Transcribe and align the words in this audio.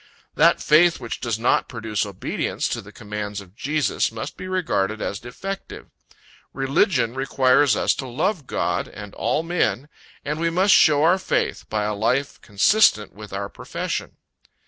That 0.33 0.63
faith 0.63 0.99
which 0.99 1.19
does 1.19 1.37
not 1.37 1.69
produce 1.69 2.07
obedience 2.07 2.67
to 2.69 2.81
the 2.81 2.91
commands 2.91 3.39
of 3.39 3.55
Jesus 3.55 4.11
must 4.11 4.35
be 4.35 4.47
regarded 4.47 4.99
as 4.99 5.19
defective. 5.19 5.91
Religion 6.53 7.13
requires 7.13 7.75
us 7.75 7.93
to 7.97 8.07
love 8.07 8.47
God, 8.47 8.87
and 8.87 9.13
all 9.13 9.43
men, 9.43 9.89
and 10.25 10.39
we 10.39 10.49
must 10.49 10.73
show 10.73 11.03
our 11.03 11.19
faith, 11.19 11.69
by 11.69 11.83
a 11.83 11.93
life 11.93 12.41
consistent 12.41 13.13
with 13.13 13.31
our 13.31 13.47
profession. 13.47 14.13